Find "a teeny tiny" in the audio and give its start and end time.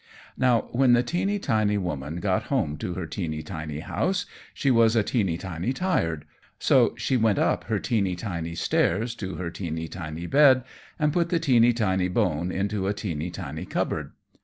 4.95-5.73, 12.87-13.63